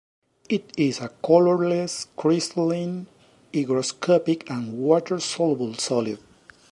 [0.49, 3.05] It is a colorless, crystalline,
[3.53, 6.17] hygroscopic and water-soluble solid.